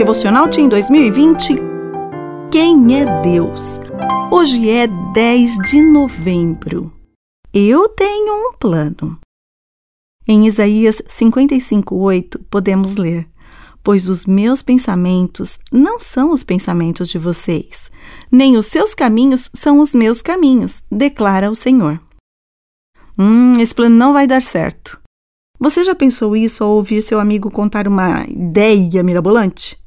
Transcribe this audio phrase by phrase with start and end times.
[0.00, 1.56] Devocional Team 2020
[2.50, 3.78] Quem é Deus?
[4.30, 6.90] Hoje é 10 de novembro.
[7.52, 9.18] Eu tenho um plano.
[10.26, 13.28] Em Isaías 55:8 podemos ler:
[13.84, 17.90] Pois os meus pensamentos não são os pensamentos de vocês,
[18.32, 22.00] nem os seus caminhos são os meus caminhos, declara o Senhor.
[23.18, 24.98] Hum, esse plano não vai dar certo.
[25.58, 29.78] Você já pensou isso ao ouvir seu amigo contar uma ideia mirabolante?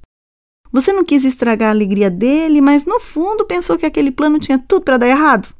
[0.74, 4.58] Você não quis estragar a alegria dele, mas no fundo pensou que aquele plano tinha
[4.58, 5.54] tudo para dar errado?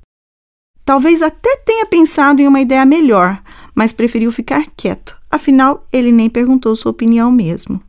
[0.84, 3.42] Talvez até tenha pensado em uma ideia melhor,
[3.76, 5.16] mas preferiu ficar quieto.
[5.30, 7.80] Afinal, ele nem perguntou sua opinião mesmo.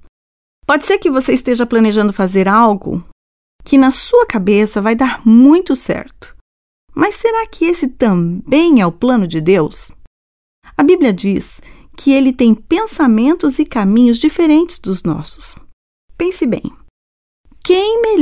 [0.66, 3.02] Pode ser que você esteja planejando fazer algo
[3.64, 6.36] que na sua cabeça vai dar muito certo.
[6.94, 9.90] Mas será que esse também é o plano de Deus?
[10.76, 11.60] A Bíblia diz
[11.96, 15.56] que ele tem pensamentos e caminhos diferentes dos nossos.
[16.16, 16.83] Pense bem.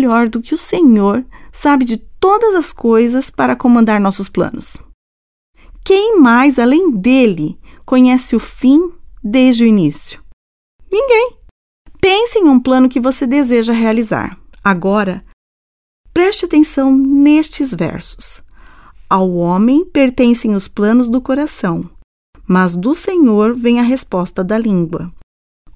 [0.03, 4.77] Melhor do que o Senhor sabe de todas as coisas para comandar nossos planos?
[5.85, 10.21] Quem mais, além dele, conhece o fim desde o início?
[10.91, 11.37] Ninguém.
[12.01, 14.37] Pense em um plano que você deseja realizar.
[14.65, 15.25] Agora,
[16.13, 18.43] preste atenção nestes versos.
[19.09, 21.89] Ao homem pertencem os planos do coração,
[22.45, 25.13] mas do Senhor vem a resposta da língua.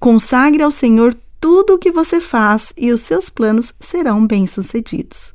[0.01, 5.33] Consagre ao Senhor tudo o que você faz e os seus planos serão bem-sucedidos.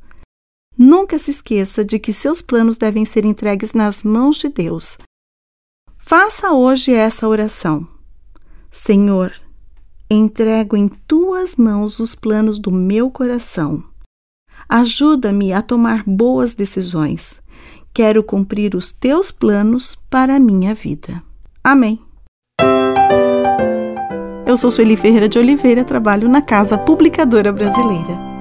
[0.77, 4.97] Nunca se esqueça de que seus planos devem ser entregues nas mãos de Deus.
[5.97, 7.87] Faça hoje essa oração.
[8.71, 9.33] Senhor,
[10.09, 13.83] entrego em tuas mãos os planos do meu coração.
[14.67, 17.39] Ajuda-me a tomar boas decisões.
[17.93, 21.21] Quero cumprir os teus planos para a minha vida.
[21.63, 22.01] Amém.
[24.53, 28.32] Eu sou Sueli Ferreira de Oliveira, trabalho na Casa Publicadora Brasileira.